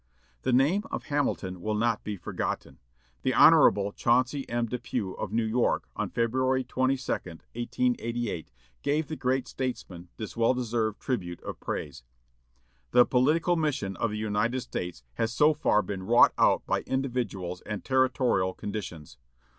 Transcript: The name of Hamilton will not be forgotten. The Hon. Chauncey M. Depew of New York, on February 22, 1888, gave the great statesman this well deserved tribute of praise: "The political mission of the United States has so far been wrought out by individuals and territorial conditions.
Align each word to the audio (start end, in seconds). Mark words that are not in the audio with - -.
The 0.41 0.51
name 0.51 0.81
of 0.89 1.03
Hamilton 1.03 1.61
will 1.61 1.75
not 1.75 2.03
be 2.03 2.17
forgotten. 2.17 2.79
The 3.21 3.35
Hon. 3.35 3.91
Chauncey 3.95 4.49
M. 4.49 4.65
Depew 4.65 5.11
of 5.13 5.31
New 5.31 5.43
York, 5.43 5.87
on 5.95 6.09
February 6.09 6.63
22, 6.63 7.11
1888, 7.13 8.51
gave 8.81 9.05
the 9.07 9.15
great 9.15 9.47
statesman 9.47 10.09
this 10.17 10.35
well 10.35 10.55
deserved 10.55 10.99
tribute 10.99 11.43
of 11.43 11.59
praise: 11.59 12.03
"The 12.89 13.05
political 13.05 13.55
mission 13.55 13.95
of 13.97 14.09
the 14.09 14.17
United 14.17 14.61
States 14.61 15.03
has 15.19 15.31
so 15.31 15.53
far 15.53 15.83
been 15.83 16.01
wrought 16.01 16.33
out 16.35 16.65
by 16.65 16.81
individuals 16.87 17.61
and 17.67 17.85
territorial 17.85 18.55
conditions. 18.55 19.19